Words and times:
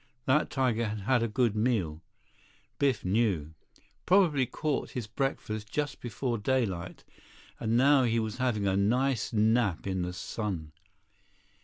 That 0.25 0.49
tiger 0.49 0.87
had 0.87 1.01
had 1.01 1.21
a 1.21 1.27
good 1.27 1.55
meal, 1.55 2.01
Biff 2.79 3.05
knew. 3.05 3.53
Probably 4.07 4.47
caught 4.47 4.89
his 4.97 5.05
breakfast 5.05 5.69
just 5.71 5.99
before 6.01 6.39
daylight, 6.39 7.03
and 7.59 7.77
now 7.77 8.05
he 8.05 8.19
was 8.19 8.37
having 8.37 8.65
a 8.65 8.75
nice 8.75 9.31
nap 9.31 9.85
in 9.85 10.01
the 10.01 10.13
sun. 10.13 10.71